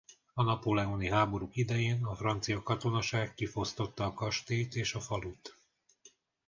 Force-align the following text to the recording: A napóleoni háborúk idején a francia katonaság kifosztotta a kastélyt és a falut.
A 0.33 0.43
napóleoni 0.43 1.07
háborúk 1.09 1.55
idején 1.55 2.03
a 2.05 2.15
francia 2.15 2.63
katonaság 2.63 3.33
kifosztotta 3.33 4.05
a 4.05 4.13
kastélyt 4.13 4.75
és 4.75 4.93
a 4.93 4.99
falut. 4.99 5.55